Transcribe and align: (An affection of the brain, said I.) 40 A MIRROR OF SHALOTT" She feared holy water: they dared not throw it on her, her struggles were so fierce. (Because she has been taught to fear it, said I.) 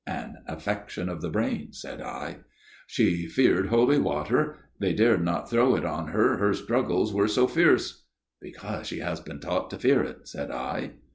(An 0.07 0.37
affection 0.47 1.09
of 1.09 1.21
the 1.21 1.29
brain, 1.29 1.73
said 1.73 2.01
I.) 2.01 2.07
40 2.07 2.07
A 2.07 2.07
MIRROR 2.07 2.33
OF 2.33 2.33
SHALOTT" 2.33 2.41
She 2.87 3.27
feared 3.27 3.67
holy 3.67 3.97
water: 3.99 4.57
they 4.79 4.93
dared 4.95 5.23
not 5.23 5.47
throw 5.47 5.75
it 5.75 5.85
on 5.85 6.07
her, 6.07 6.37
her 6.37 6.55
struggles 6.55 7.13
were 7.13 7.27
so 7.27 7.45
fierce. 7.47 8.01
(Because 8.41 8.87
she 8.87 8.97
has 8.97 9.19
been 9.19 9.39
taught 9.39 9.69
to 9.69 9.77
fear 9.77 10.01
it, 10.01 10.27
said 10.27 10.49
I.) 10.49 10.93